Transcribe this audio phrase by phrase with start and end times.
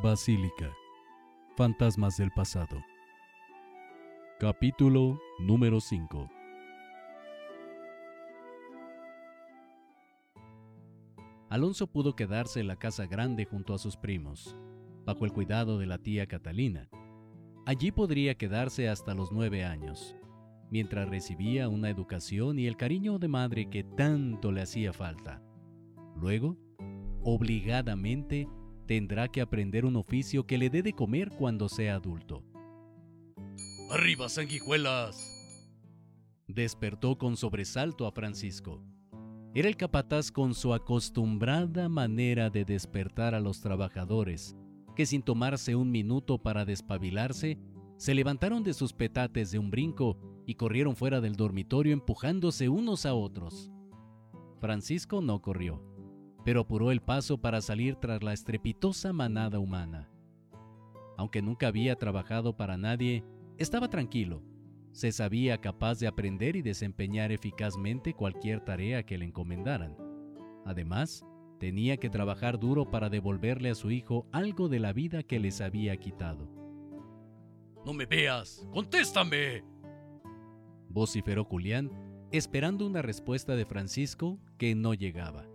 [0.00, 0.72] Basílica.
[1.54, 2.82] Fantasmas del pasado.
[4.40, 6.30] Capítulo número 5.
[11.50, 14.56] Alonso pudo quedarse en la casa grande junto a sus primos,
[15.04, 16.88] bajo el cuidado de la tía Catalina.
[17.66, 20.16] Allí podría quedarse hasta los nueve años,
[20.70, 25.42] mientras recibía una educación y el cariño de madre que tanto le hacía falta.
[26.16, 26.56] Luego,
[27.22, 28.48] obligadamente,
[28.92, 32.44] tendrá que aprender un oficio que le dé de comer cuando sea adulto.
[33.90, 35.66] ¡Arriba, sanguijuelas!
[36.46, 38.82] Despertó con sobresalto a Francisco.
[39.54, 44.54] Era el capataz con su acostumbrada manera de despertar a los trabajadores,
[44.94, 47.58] que sin tomarse un minuto para despabilarse,
[47.96, 53.06] se levantaron de sus petates de un brinco y corrieron fuera del dormitorio empujándose unos
[53.06, 53.70] a otros.
[54.60, 55.82] Francisco no corrió,
[56.44, 60.08] pero apuró el paso para salir tras la estrepitosa manada humana.
[61.16, 63.24] Aunque nunca había trabajado para nadie,
[63.58, 64.42] estaba tranquilo.
[64.92, 69.96] Se sabía capaz de aprender y desempeñar eficazmente cualquier tarea que le encomendaran.
[70.66, 71.24] Además,
[71.58, 75.60] tenía que trabajar duro para devolverle a su hijo algo de la vida que les
[75.60, 76.48] había quitado.
[77.86, 78.66] ¡No me veas!
[78.72, 79.64] ¡Contéstame!
[80.88, 81.90] vociferó Julián,
[82.32, 85.51] esperando una respuesta de Francisco que no llegaba.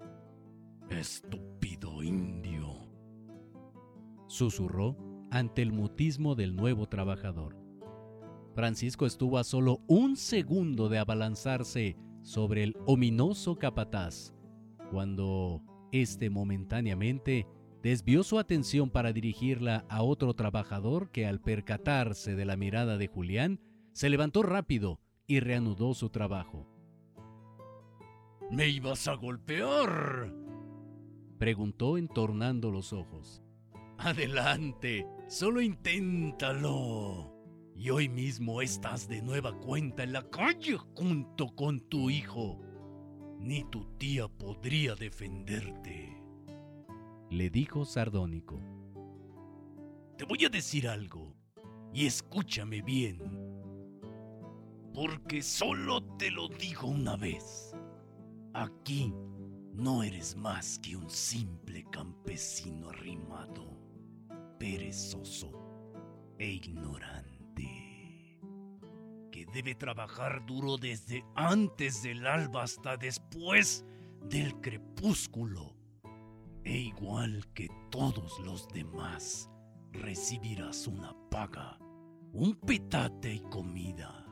[0.89, 2.89] Estúpido indio.
[4.27, 4.95] Susurró
[5.31, 7.57] ante el mutismo del nuevo trabajador.
[8.55, 14.33] Francisco estuvo a solo un segundo de abalanzarse sobre el ominoso capataz,
[14.89, 17.45] cuando éste momentáneamente
[17.83, 23.07] desvió su atención para dirigirla a otro trabajador que al percatarse de la mirada de
[23.07, 23.59] Julián,
[23.91, 26.65] se levantó rápido y reanudó su trabajo.
[28.49, 30.46] ¿Me ibas a golpear?
[31.37, 33.41] Preguntó entornando los ojos.
[33.97, 37.33] Adelante, solo inténtalo.
[37.75, 42.59] Y hoy mismo estás de nueva cuenta en la calle junto con tu hijo.
[43.39, 46.21] Ni tu tía podría defenderte.
[47.29, 48.59] Le dijo sardónico.
[50.17, 51.35] Te voy a decir algo,
[51.93, 53.19] y escúchame bien.
[54.93, 57.75] Porque solo te lo digo una vez.
[58.53, 59.13] Aquí
[59.77, 63.77] no eres más que un simple campesino arrimado,
[64.57, 65.51] perezoso
[66.39, 68.41] e ignorante,
[69.31, 73.85] que debe trabajar duro desde antes del alba hasta después
[74.27, 75.75] del crepúsculo.
[76.63, 79.47] E igual que todos los demás,
[79.91, 81.77] recibirás una paga,
[82.33, 84.25] un petate y comida.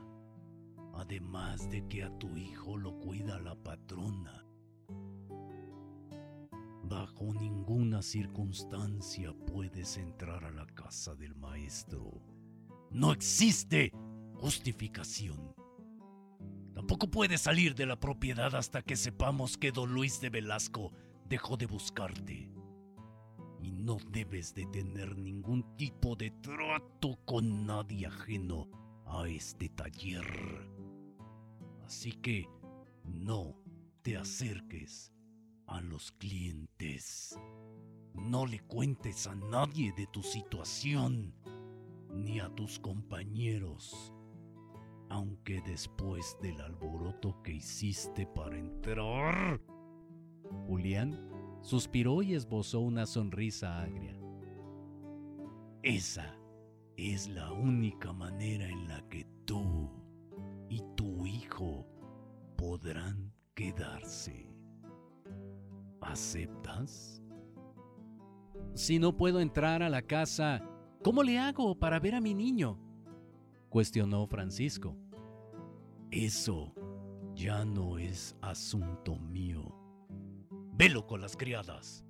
[0.94, 4.35] Además de que a tu hijo lo cuida la patrona
[7.06, 12.20] Bajo ninguna circunstancia puedes entrar a la casa del maestro.
[12.90, 13.92] No existe
[14.34, 15.54] justificación.
[16.74, 20.92] Tampoco puedes salir de la propiedad hasta que sepamos que don Luis de Velasco
[21.28, 22.50] dejó de buscarte.
[23.60, 28.68] Y no debes de tener ningún tipo de trato con nadie ajeno
[29.06, 30.26] a este taller.
[31.84, 32.48] Así que
[33.04, 33.54] no
[34.02, 35.12] te acerques
[35.66, 37.38] a los clientes.
[38.14, 41.34] No le cuentes a nadie de tu situación,
[42.12, 44.12] ni a tus compañeros,
[45.08, 49.60] aunque después del alboroto que hiciste para entrar...
[50.68, 51.28] Julián
[51.60, 54.16] suspiró y esbozó una sonrisa agria.
[55.82, 56.36] Esa
[56.96, 59.90] es la única manera en la que tú
[60.68, 61.86] y tu hijo
[62.56, 64.55] podrán quedarse.
[66.06, 67.22] ¿Aceptas?
[68.74, 70.62] Si no puedo entrar a la casa,
[71.02, 72.78] ¿cómo le hago para ver a mi niño?
[73.68, 74.96] cuestionó Francisco.
[76.10, 76.72] Eso
[77.34, 79.74] ya no es asunto mío.
[80.72, 82.04] Velo con las criadas.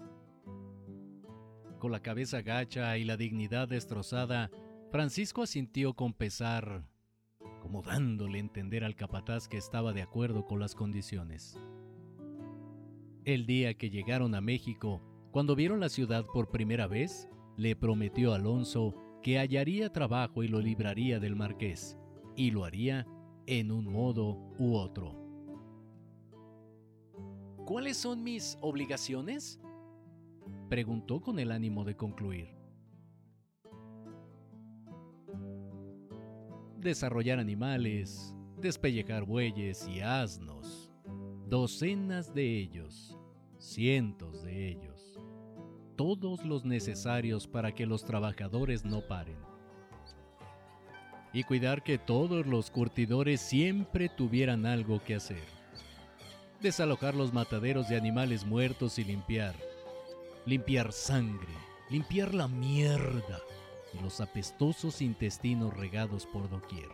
[1.78, 4.50] Con la cabeza gacha y la dignidad destrozada,
[4.90, 6.86] Francisco asintió con pesar,
[7.60, 11.58] como dándole a entender al capataz que estaba de acuerdo con las condiciones.
[13.26, 15.02] El día que llegaron a México,
[15.32, 20.48] cuando vieron la ciudad por primera vez, le prometió a Alonso que hallaría trabajo y
[20.48, 21.98] lo libraría del marqués,
[22.36, 23.04] y lo haría
[23.48, 25.16] en un modo u otro.
[27.66, 29.58] ¿Cuáles son mis obligaciones?
[30.68, 32.54] preguntó con el ánimo de concluir.
[36.78, 40.92] Desarrollar animales, despellejar bueyes y asnos,
[41.48, 43.15] docenas de ellos,
[43.58, 45.18] cientos de ellos.
[45.96, 49.38] todos los necesarios para que los trabajadores no paren.
[51.32, 55.42] Y cuidar que todos los curtidores siempre tuvieran algo que hacer.
[56.60, 59.54] Desalojar los mataderos de animales muertos y limpiar.
[60.44, 61.52] Limpiar sangre,
[61.90, 63.40] limpiar la mierda
[63.92, 66.88] y los apestosos intestinos regados por doquier.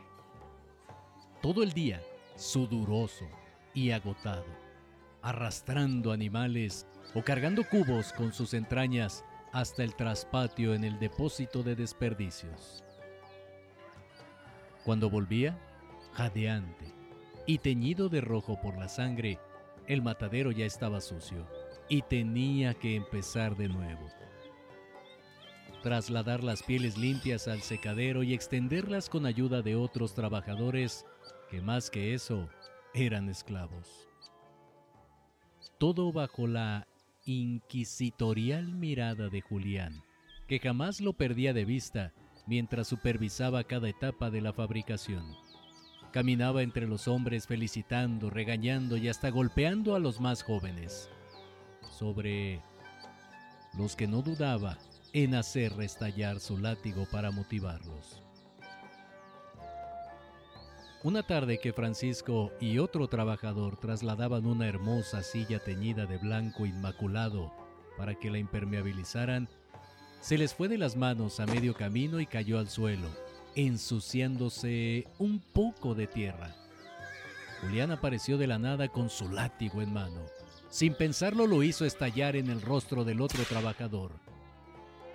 [1.42, 2.00] Todo el día,
[2.36, 3.26] sudoroso
[3.74, 4.46] y agotado,
[5.22, 11.76] arrastrando animales o cargando cubos con sus entrañas hasta el traspatio en el depósito de
[11.76, 12.84] desperdicios.
[14.84, 15.58] Cuando volvía,
[16.12, 16.92] jadeante
[17.46, 19.38] y teñido de rojo por la sangre,
[19.86, 21.46] el matadero ya estaba sucio
[21.88, 24.08] y tenía que empezar de nuevo.
[25.82, 31.04] Trasladar las pieles limpias al secadero y extenderlas con ayuda de otros trabajadores
[31.50, 32.48] que más que eso
[32.94, 34.11] eran esclavos.
[35.82, 36.86] Todo bajo la
[37.24, 40.04] inquisitorial mirada de Julián,
[40.46, 42.12] que jamás lo perdía de vista
[42.46, 45.24] mientras supervisaba cada etapa de la fabricación.
[46.12, 51.10] Caminaba entre los hombres felicitando, regañando y hasta golpeando a los más jóvenes,
[51.90, 52.62] sobre
[53.76, 54.78] los que no dudaba
[55.12, 58.22] en hacer restallar su látigo para motivarlos.
[61.04, 67.52] Una tarde que Francisco y otro trabajador trasladaban una hermosa silla teñida de blanco inmaculado
[67.96, 69.48] para que la impermeabilizaran,
[70.20, 73.08] se les fue de las manos a medio camino y cayó al suelo,
[73.56, 76.54] ensuciándose un poco de tierra.
[77.60, 80.20] Julián apareció de la nada con su látigo en mano.
[80.68, 84.12] Sin pensarlo lo hizo estallar en el rostro del otro trabajador.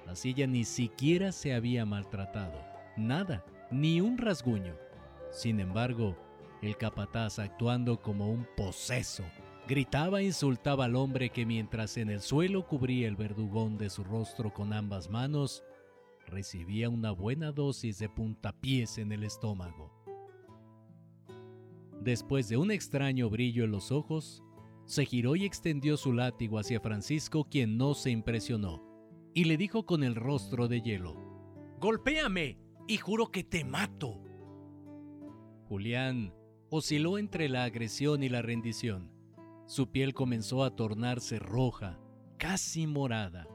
[0.05, 2.61] La silla ni siquiera se había maltratado.
[2.97, 4.86] Nada, ni un rasguño.
[5.31, 6.15] Sin embargo,
[6.61, 9.23] el capataz, actuando como un poseso,
[9.67, 14.03] gritaba e insultaba al hombre que mientras en el suelo cubría el verdugón de su
[14.03, 15.63] rostro con ambas manos,
[16.25, 19.93] recibía una buena dosis de puntapiés en el estómago.
[22.01, 24.43] Después de un extraño brillo en los ojos,
[24.85, 28.81] se giró y extendió su látigo hacia Francisco, quien no se impresionó,
[29.33, 31.15] y le dijo con el rostro de hielo,
[31.79, 32.57] Golpéame
[32.87, 34.26] y juro que te mato.
[35.67, 36.33] Julián
[36.69, 39.11] osciló entre la agresión y la rendición.
[39.65, 41.99] Su piel comenzó a tornarse roja,
[42.37, 43.47] casi morada.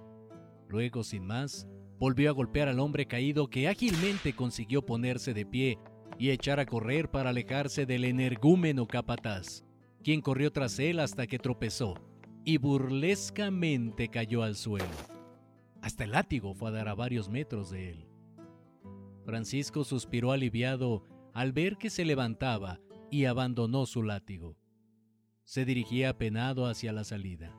[0.69, 1.67] Luego, sin más,
[1.99, 5.79] volvió a golpear al hombre caído que ágilmente consiguió ponerse de pie
[6.19, 9.65] y echar a correr para alejarse del energúmeno capataz,
[10.05, 11.95] quien corrió tras él hasta que tropezó
[12.45, 14.85] y burlescamente cayó al suelo.
[15.81, 18.07] Hasta el látigo fue a dar a varios metros de él.
[19.25, 22.81] Francisco suspiró aliviado al ver que se levantaba
[23.11, 24.57] y abandonó su látigo.
[25.45, 27.57] Se dirigía apenado hacia la salida.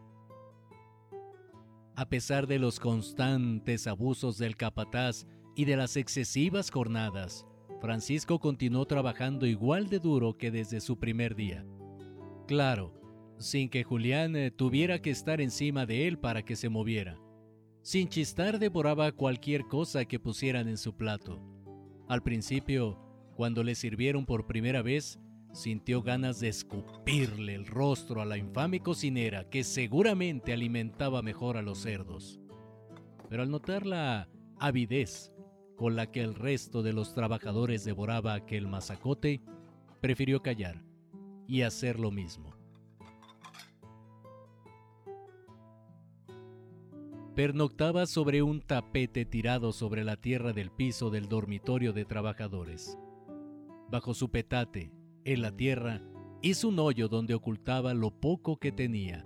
[1.96, 7.46] A pesar de los constantes abusos del capataz y de las excesivas jornadas,
[7.82, 11.66] Francisco continuó trabajando igual de duro que desde su primer día.
[12.48, 12.94] Claro,
[13.38, 17.20] sin que Julián eh, tuviera que estar encima de él para que se moviera.
[17.82, 21.42] Sin chistar devoraba cualquier cosa que pusieran en su plato.
[22.08, 22.98] Al principio
[23.44, 25.20] cuando le sirvieron por primera vez,
[25.52, 31.62] sintió ganas de escupirle el rostro a la infame cocinera que seguramente alimentaba mejor a
[31.62, 32.40] los cerdos.
[33.28, 34.30] Pero al notar la
[34.60, 35.34] avidez
[35.76, 39.42] con la que el resto de los trabajadores devoraba aquel mazacote,
[40.00, 40.82] prefirió callar
[41.46, 42.56] y hacer lo mismo.
[47.36, 52.98] Pernoctaba sobre un tapete tirado sobre la tierra del piso del dormitorio de trabajadores.
[53.90, 54.92] Bajo su petate,
[55.26, 56.02] en la tierra,
[56.42, 59.26] hizo un hoyo donde ocultaba lo poco que tenía,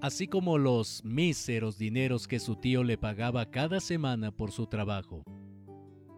[0.00, 5.22] así como los míseros dineros que su tío le pagaba cada semana por su trabajo.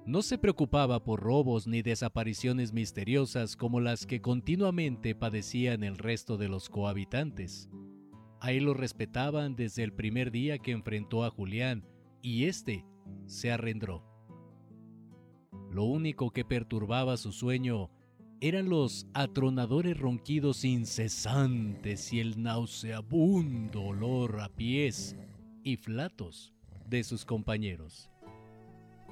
[0.05, 6.37] No se preocupaba por robos ni desapariciones misteriosas como las que continuamente padecían el resto
[6.37, 7.71] de los cohabitantes.
[8.41, 11.87] A él lo respetaban desde el primer día que enfrentó a Julián
[12.21, 12.85] y éste
[13.26, 14.12] se arrendró.
[15.73, 17.88] Lo único que perturbaba su sueño
[18.43, 25.17] eran los atronadores ronquidos incesantes y el nauseabundo olor a pies
[25.62, 26.52] y flatos
[26.91, 28.11] de sus compañeros.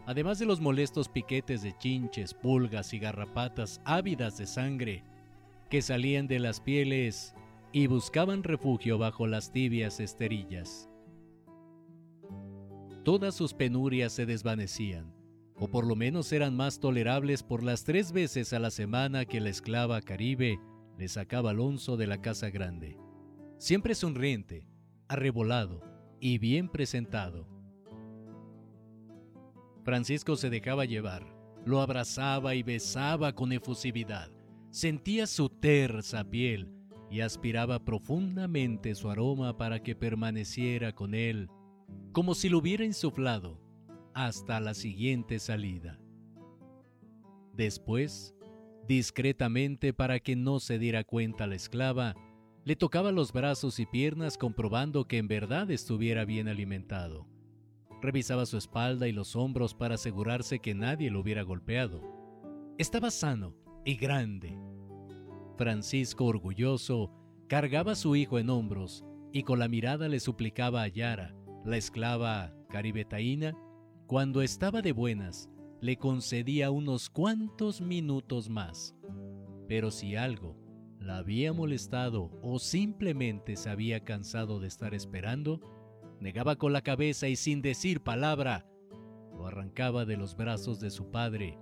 [0.07, 5.05] Además de los molestos piquetes de chinches, pulgas y garrapatas ávidas de sangre
[5.71, 7.35] que salían de las pieles
[7.73, 10.90] y buscaban refugio bajo las tibias esterillas.
[13.02, 15.20] Todas sus penurias se desvanecían
[15.61, 19.40] o por lo menos eran más tolerables por las tres veces a la semana que
[19.40, 20.59] la esclava caribe
[20.99, 22.99] le sacaba Alonso de la casa grande.
[23.59, 24.67] Siempre sonriente,
[25.07, 25.83] arrebolado,
[26.19, 27.47] y bien presentado.
[29.85, 31.26] Francisco se dejaba llevar,
[31.67, 34.31] lo abrazaba y besaba con efusividad,
[34.71, 36.73] sentía su tersa piel
[37.11, 41.50] y aspiraba profundamente su aroma para que permaneciera con él,
[42.12, 43.61] como si lo hubiera insuflado,
[44.27, 45.99] hasta la siguiente salida.
[47.55, 48.35] Después,
[48.87, 52.15] discretamente para que no se diera cuenta la esclava,
[52.65, 57.27] le tocaba los brazos y piernas comprobando que en verdad estuviera bien alimentado.
[58.03, 62.03] Revisaba su espalda y los hombros para asegurarse que nadie lo hubiera golpeado.
[62.79, 64.59] Estaba sano y grande.
[65.57, 67.11] Francisco, orgulloso,
[67.49, 71.35] cargaba a su hijo en hombros y con la mirada le suplicaba a Yara,
[71.65, 73.55] la esclava caribetaína,
[74.11, 75.49] cuando estaba de buenas,
[75.81, 78.97] le concedía unos cuantos minutos más.
[79.69, 80.57] Pero si algo
[80.99, 85.61] la había molestado o simplemente se había cansado de estar esperando,
[86.19, 88.67] negaba con la cabeza y sin decir palabra,
[89.33, 91.57] lo arrancaba de los brazos de su padre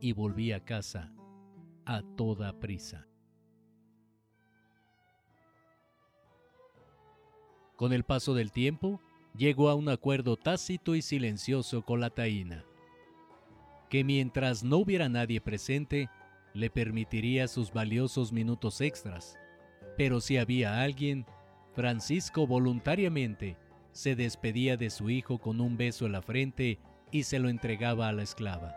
[0.00, 1.14] y volvía a casa
[1.86, 3.08] a toda prisa.
[7.74, 9.00] Con el paso del tiempo,
[9.36, 12.64] llegó a un acuerdo tácito y silencioso con la taína,
[13.88, 16.08] que mientras no hubiera nadie presente,
[16.54, 19.38] le permitiría sus valiosos minutos extras.
[19.96, 21.26] Pero si había alguien,
[21.74, 23.56] Francisco voluntariamente
[23.92, 26.78] se despedía de su hijo con un beso en la frente
[27.10, 28.76] y se lo entregaba a la esclava.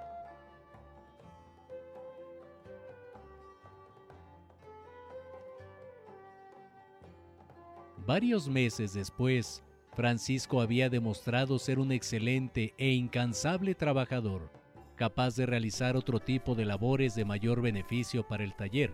[8.06, 9.64] Varios meses después,
[9.96, 14.52] Francisco había demostrado ser un excelente e incansable trabajador
[14.96, 18.94] capaz de realizar otro tipo de labores de mayor beneficio para el taller,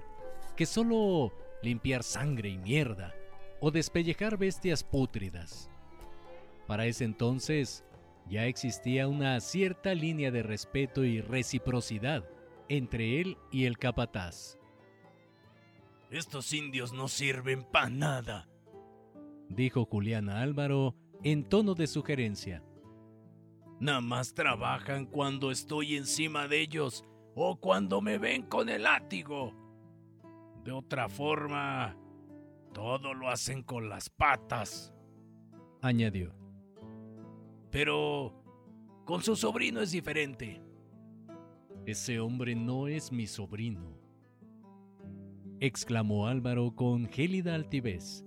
[0.56, 3.14] que solo limpiar sangre y mierda
[3.60, 5.70] o despellejar bestias pútridas.
[6.68, 7.84] Para ese entonces
[8.28, 12.28] ya existía una cierta línea de respeto y reciprocidad
[12.70, 14.58] entre él y el capataz.
[16.12, 18.49] Estos indios no sirven para nada,
[19.50, 22.64] dijo Juliana Álvaro en tono de sugerencia.
[23.80, 29.54] Nada más trabajan cuando estoy encima de ellos o cuando me ven con el látigo.
[30.64, 31.98] De otra forma,
[32.74, 34.94] todo lo hacen con las patas,
[35.82, 36.34] añadió.
[37.72, 38.44] Pero
[39.06, 40.62] con su sobrino es diferente.
[41.86, 43.98] Ese hombre no es mi sobrino,
[45.60, 48.26] exclamó Álvaro con gélida altivez.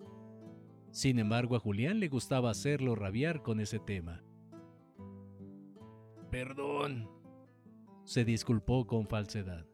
[0.92, 4.22] Sin embargo, a Julián le gustaba hacerlo rabiar con ese tema.
[6.30, 7.10] Perdón.
[8.04, 9.66] Se disculpó con falsedad.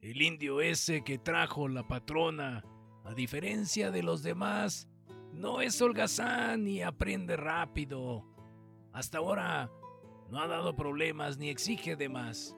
[0.00, 2.64] El indio ese que trajo la patrona,
[3.04, 4.88] a diferencia de los demás,
[5.32, 8.26] no es holgazán ni aprende rápido.
[8.92, 9.70] Hasta ahora
[10.28, 12.56] no ha dado problemas ni exige de más.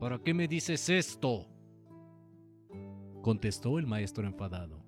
[0.00, 1.48] ¿Para qué me dices esto?
[3.22, 4.83] contestó el maestro enfadado.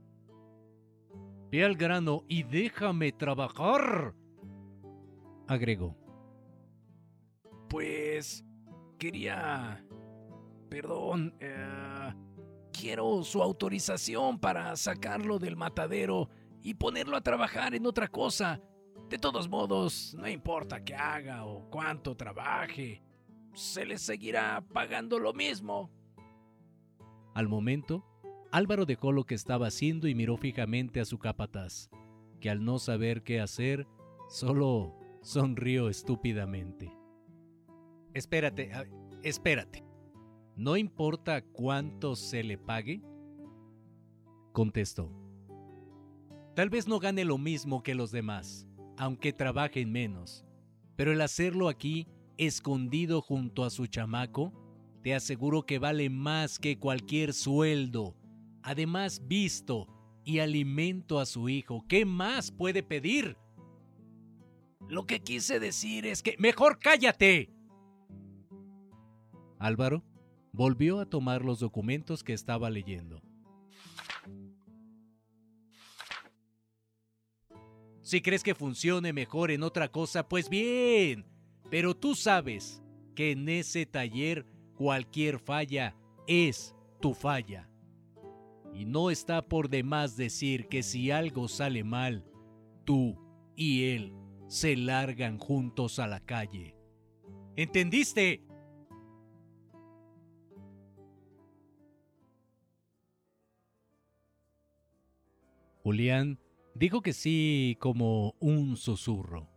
[1.50, 4.14] Ve al grano y déjame trabajar
[5.46, 5.96] agregó.
[7.68, 8.44] Pues
[8.98, 9.82] quería...
[10.68, 12.12] Perdón, eh,
[12.72, 16.28] quiero su autorización para sacarlo del matadero
[16.60, 18.60] y ponerlo a trabajar en otra cosa.
[19.08, 23.00] De todos modos, no importa qué haga o cuánto trabaje,
[23.54, 25.88] se le seguirá pagando lo mismo.
[27.32, 28.04] Al momento,
[28.56, 31.90] Álvaro dejó lo que estaba haciendo y miró fijamente a su capataz,
[32.40, 33.86] que al no saber qué hacer,
[34.30, 36.90] solo Sonrió estúpidamente.
[38.14, 38.70] Espérate,
[39.22, 39.84] espérate.
[40.56, 43.02] ¿No importa cuánto se le pague?
[44.54, 45.12] Contestó.
[46.54, 50.46] Tal vez no gane lo mismo que los demás, aunque trabajen menos,
[50.96, 52.08] pero el hacerlo aquí,
[52.38, 54.54] escondido junto a su chamaco,
[55.02, 58.15] te aseguro que vale más que cualquier sueldo.
[58.66, 59.87] Además, visto
[60.25, 61.85] y alimento a su hijo.
[61.87, 63.37] ¿Qué más puede pedir?
[64.88, 66.35] Lo que quise decir es que...
[66.40, 67.49] Mejor cállate.
[69.61, 70.02] Álvaro
[70.52, 73.23] volvió a tomar los documentos que estaba leyendo.
[78.02, 81.25] Si crees que funcione mejor en otra cosa, pues bien.
[81.70, 82.82] Pero tú sabes
[83.14, 84.44] que en ese taller
[84.75, 85.96] cualquier falla
[86.26, 87.70] es tu falla.
[88.76, 92.25] Y no está por demás decir que si algo sale mal,
[92.85, 93.18] tú
[93.56, 94.12] y él
[94.49, 96.76] se largan juntos a la calle.
[97.56, 98.42] ¿Entendiste?
[105.83, 106.38] Julián
[106.78, 109.49] Dijo que sí como un susurro.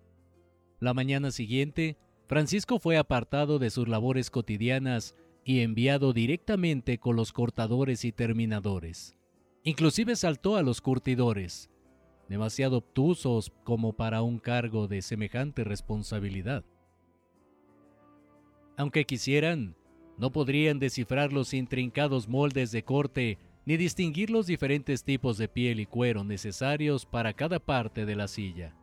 [0.79, 1.97] La mañana siguiente,
[2.27, 5.17] Francisco fue apartado de sus labores cotidianas
[5.49, 9.17] y enviado directamente con los cortadores y terminadores.
[9.63, 11.71] Inclusive saltó a los curtidores,
[12.27, 16.63] demasiado obtusos como para un cargo de semejante responsabilidad.
[18.77, 19.75] Aunque quisieran,
[20.19, 25.79] no podrían descifrar los intrincados moldes de corte ni distinguir los diferentes tipos de piel
[25.79, 28.75] y cuero necesarios para cada parte de la silla.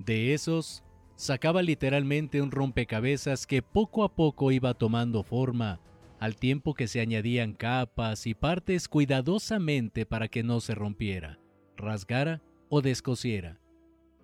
[0.00, 0.83] De esos,
[1.16, 5.80] sacaba literalmente un rompecabezas que poco a poco iba tomando forma,
[6.18, 11.38] al tiempo que se añadían capas y partes cuidadosamente para que no se rompiera,
[11.76, 13.60] rasgara o descosiera,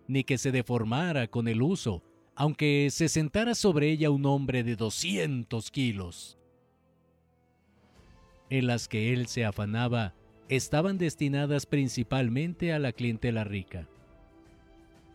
[0.09, 2.03] ni que se deformara con el uso,
[2.35, 6.39] aunque se sentara sobre ella un hombre de 200 kilos
[8.51, 10.15] en las que él se afanaba
[10.49, 13.89] estaban destinadas principalmente a la clientela rica.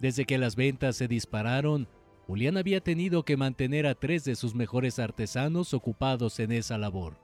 [0.05, 1.87] Desde que las ventas se dispararon,
[2.27, 7.17] Julián había tenido que mantener a tres de sus mejores artesanos ocupados en esa labor.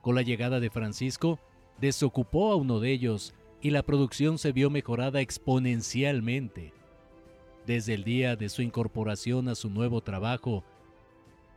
[0.00, 1.38] Con la llegada de Francisco,
[1.78, 6.72] desocupó a uno de ellos y la producción se vio mejorada exponencialmente.
[7.66, 10.64] Desde el día de su incorporación a su nuevo trabajo,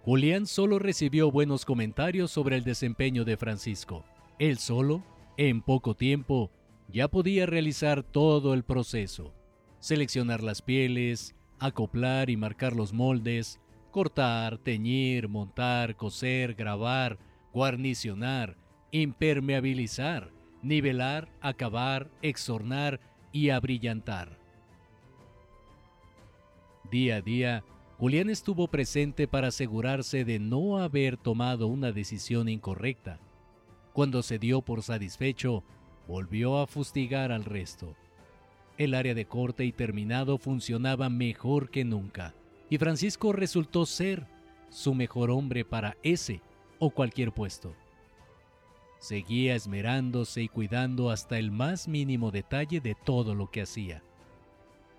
[0.04, 4.04] Julián solo recibió buenos comentarios sobre el desempeño de Francisco.
[4.40, 5.06] Él solo,
[5.38, 6.52] en poco tiempo,
[6.90, 9.34] ya podía realizar todo el proceso.
[9.84, 13.60] Seleccionar las pieles, acoplar y marcar los moldes,
[13.92, 17.20] cortar, teñir, montar, coser, grabar,
[17.52, 18.56] guarnicionar,
[18.92, 23.02] impermeabilizar, nivelar, acabar, exornar
[23.34, 24.40] y abrillantar.
[26.90, 27.66] Día a día,
[27.98, 33.20] Julián estuvo presente para asegurarse de no haber tomado una decisión incorrecta.
[33.92, 35.62] Cuando se dio por satisfecho,
[36.08, 37.98] volvió a fustigar al resto.
[38.78, 42.34] El área de corte y terminado funcionaba mejor que nunca,
[42.70, 44.26] y Francisco resultó ser
[44.70, 46.42] su mejor hombre para ese
[46.80, 47.76] o cualquier puesto.
[48.98, 54.02] Seguía esmerándose y cuidando hasta el más mínimo detalle de todo lo que hacía.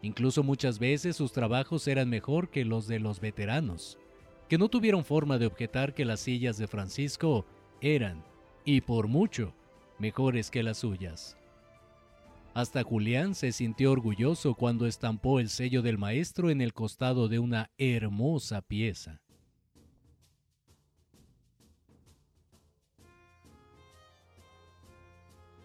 [0.02, 3.98] Incluso muchas veces sus trabajos eran mejor que los de los veteranos,
[4.48, 7.44] que no tuvieron forma de objetar que las sillas de Francisco
[7.80, 8.22] eran,
[8.64, 9.52] y por mucho,
[9.98, 11.37] mejores que las suyas.
[12.54, 17.40] Hasta Julián se sintió orgulloso cuando estampó el sello del maestro en el costado de
[17.40, 19.20] una hermosa pieza.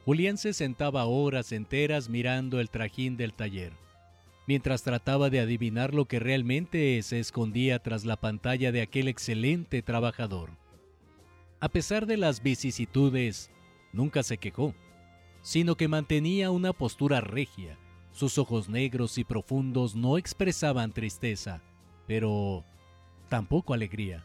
[0.04, 3.74] Julián se sentaba horas enteras mirando el trajín del taller
[4.50, 9.84] mientras trataba de adivinar lo que realmente se escondía tras la pantalla de aquel excelente
[9.84, 10.50] trabajador.
[11.60, 13.52] A pesar de las vicisitudes,
[13.94, 14.74] nunca se quejó,
[15.42, 17.78] sino que mantenía una postura regia.
[18.12, 21.62] Sus ojos negros y profundos no expresaban tristeza,
[22.08, 22.64] pero
[23.30, 24.24] tampoco alegría.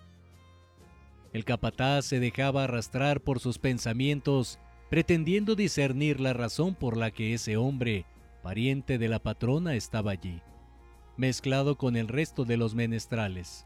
[1.32, 7.34] El capataz se dejaba arrastrar por sus pensamientos, pretendiendo discernir la razón por la que
[7.34, 8.06] ese hombre
[8.44, 10.42] pariente de la patrona, estaba allí,
[11.16, 13.64] mezclado con el resto de los menestrales.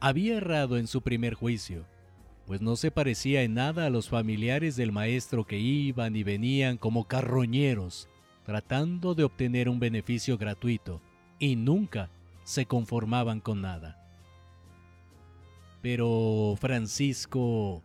[0.00, 1.86] Había errado en su primer juicio,
[2.46, 6.76] pues no se parecía en nada a los familiares del maestro que iban y venían
[6.76, 8.08] como carroñeros,
[8.44, 11.00] tratando de obtener un beneficio gratuito,
[11.38, 12.10] y nunca
[12.44, 13.98] se conformaban con nada.
[15.80, 17.82] Pero Francisco,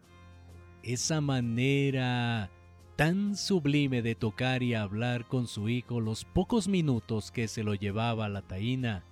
[0.84, 2.50] esa manera
[2.96, 7.76] tan sublime de tocar y hablar con su hijo los pocos minutos que se lo
[7.76, 9.04] llevaba la taína.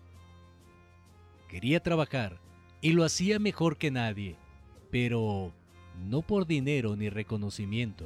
[1.48, 2.40] Quería trabajar
[2.82, 4.38] y lo hacía mejor que nadie,
[4.96, 5.52] pero
[6.08, 8.06] no por dinero ni reconocimiento.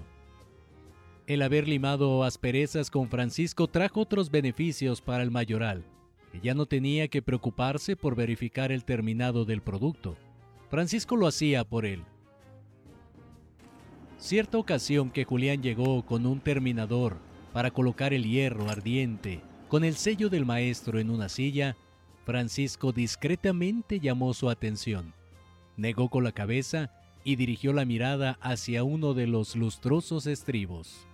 [1.27, 5.85] El haber limado asperezas con Francisco trajo otros beneficios para el mayoral,
[6.31, 10.17] que ya no tenía que preocuparse por verificar el terminado del producto.
[10.71, 12.03] Francisco lo hacía por él
[14.17, 17.17] Cierta ocasión que Julián llegó con un terminador
[17.53, 21.77] para colocar el hierro ardiente con el sello del maestro en una silla,
[22.25, 25.18] Francisco discretamente llamó su atención.
[25.79, 26.91] Negó con la cabeza
[27.23, 31.07] y dirigió la mirada hacia uno de los lustrosos estribos.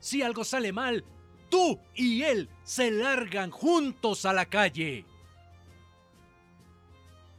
[0.00, 1.04] Si algo sale mal,
[1.48, 5.04] tú y él se largan juntos a la calle.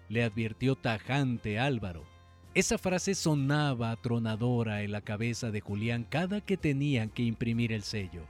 [0.07, 2.05] Le advirtió tajante Álvaro,
[2.53, 7.83] esa frase sonaba atronadora en la cabeza de Julián cada que tenían que imprimir el
[7.83, 8.23] sello.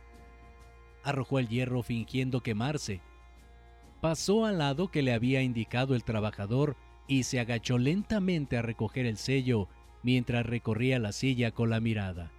[1.03, 2.99] Arrojó el hierro fingiendo quemarse.
[4.01, 6.75] Pasó al lado que le había indicado el trabajador
[7.07, 9.67] y se agachó lentamente a recoger el sello
[10.03, 12.31] mientras recorría la silla con la mirada.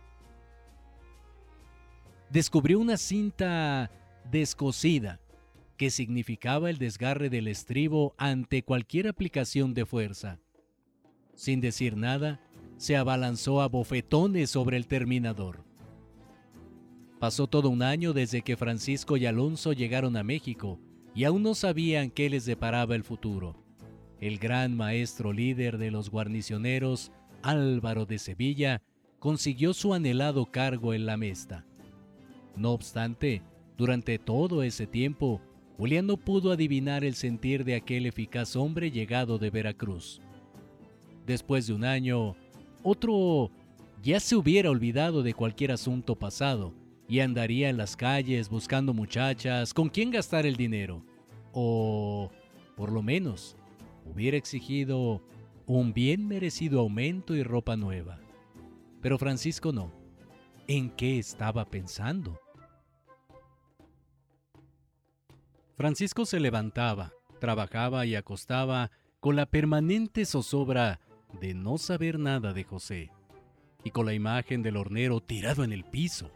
[2.30, 3.90] Descubrió una cinta
[4.30, 5.20] descosida
[5.76, 10.38] que significaba el desgarre del estribo ante cualquier aplicación de fuerza.
[11.34, 12.40] Sin decir nada,
[12.76, 15.64] se abalanzó a bofetones sobre el terminador.
[17.18, 20.78] Pasó todo un año desde que Francisco y Alonso llegaron a México
[21.14, 23.63] y aún no sabían qué les deparaba el futuro.
[24.20, 28.82] El gran maestro líder de los guarnicioneros, Álvaro de Sevilla,
[29.18, 31.64] consiguió su anhelado cargo en la Mesta.
[32.56, 33.42] No obstante,
[33.76, 35.40] durante todo ese tiempo,
[35.76, 40.20] Julián no pudo adivinar el sentir de aquel eficaz hombre llegado de Veracruz.
[41.26, 42.36] Después de un año,
[42.82, 43.50] otro
[44.02, 46.74] ya se hubiera olvidado de cualquier asunto pasado
[47.08, 51.02] y andaría en las calles buscando muchachas con quien gastar el dinero.
[51.52, 52.30] O,
[52.76, 53.56] por lo menos,
[54.04, 55.22] hubiera exigido
[55.66, 58.20] un bien merecido aumento y ropa nueva.
[59.00, 59.92] Pero Francisco no.
[60.66, 62.40] ¿En qué estaba pensando?
[65.76, 68.90] Francisco se levantaba, trabajaba y acostaba
[69.20, 71.00] con la permanente zozobra
[71.40, 73.10] de no saber nada de José
[73.82, 76.30] y con la imagen del hornero tirado en el piso.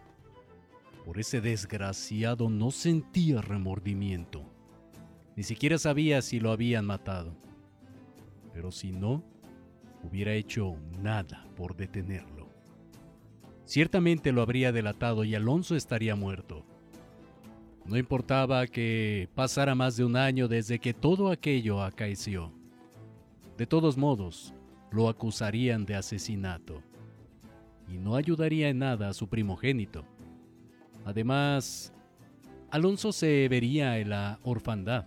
[1.04, 4.42] Por ese desgraciado no sentía remordimiento.
[5.36, 7.34] Ni siquiera sabía si lo habían matado.
[8.52, 9.24] Pero si no,
[10.02, 12.48] hubiera hecho nada por detenerlo.
[13.64, 16.64] Ciertamente lo habría delatado y Alonso estaría muerto.
[17.84, 22.52] No importaba que pasara más de un año desde que todo aquello acaeció.
[23.56, 24.54] De todos modos,
[24.90, 26.82] lo acusarían de asesinato
[27.88, 30.04] y no ayudaría en nada a su primogénito.
[31.04, 31.92] Además,
[32.70, 35.06] Alonso se vería en la orfandad.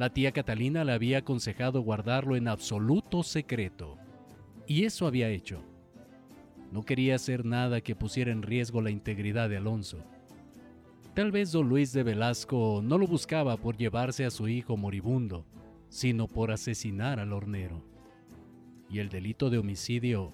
[0.00, 3.98] La tía Catalina le había aconsejado guardarlo en absoluto secreto,
[4.66, 5.62] y eso había hecho.
[6.72, 10.02] No quería hacer nada que pusiera en riesgo la integridad de Alonso.
[11.12, 15.44] Tal vez don Luis de Velasco no lo buscaba por llevarse a su hijo moribundo,
[15.90, 17.84] sino por asesinar al hornero.
[18.88, 20.32] Y el delito de homicidio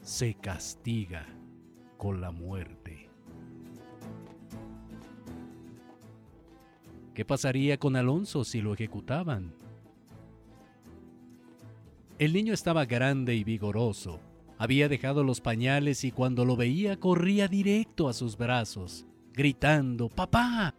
[0.00, 1.26] se castiga
[1.98, 3.05] con la muerte.
[7.16, 9.54] ¿Qué pasaría con Alonso si lo ejecutaban?
[12.18, 14.20] El niño estaba grande y vigoroso.
[14.58, 20.74] Había dejado los pañales y cuando lo veía corría directo a sus brazos, gritando ¡Papá!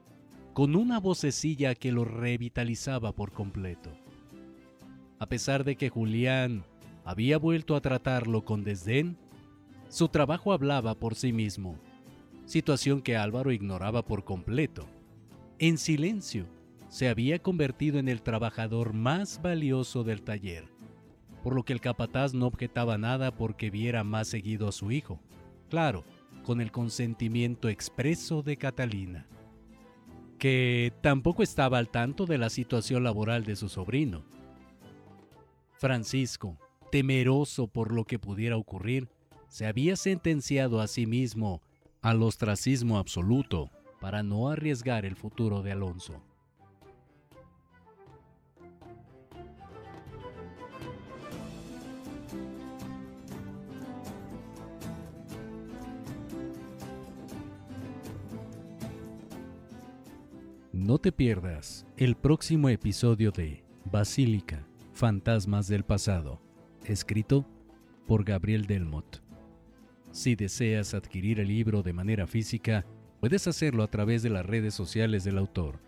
[0.54, 3.90] con una vocecilla que lo revitalizaba por completo.
[5.18, 6.66] A pesar de que Julián
[7.04, 9.18] había vuelto a tratarlo con desdén,
[9.90, 11.80] su trabajo hablaba por sí mismo,
[12.46, 14.88] situación que Álvaro ignoraba por completo
[15.60, 16.46] en silencio,
[16.88, 20.68] se había convertido en el trabajador más valioso del taller,
[21.44, 25.20] por lo que el capataz no objetaba nada porque viera más seguido a su hijo,
[25.70, 26.04] claro,
[26.44, 29.28] con el consentimiento expreso de Catalina,
[30.38, 34.24] que tampoco estaba al tanto de la situación laboral de su sobrino.
[35.74, 36.58] Francisco,
[36.92, 39.10] temeroso por lo que pudiera ocurrir,
[39.50, 41.62] se había sentenciado a sí mismo
[42.02, 46.22] al ostracismo absoluto para no arriesgar el futuro de Alonso.
[60.88, 66.40] No te pierdas el próximo episodio de Basílica, Fantasmas del Pasado,
[66.86, 67.46] escrito
[68.06, 69.22] por Gabriel Delmot.
[70.12, 72.86] Si deseas adquirir el libro de manera física,
[73.20, 75.80] Puedes hacerlo a través de las redes sociales del autor,